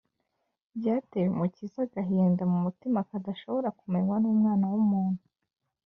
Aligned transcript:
byateye 0.77 1.25
umukiza 1.33 1.79
agahinda 1.87 2.43
mu 2.51 2.57
mutima 2.65 3.07
kadashobora 3.09 3.69
kumenywa 3.79 4.15
n’umwana 4.19 4.65
w’umuntu 4.71 5.23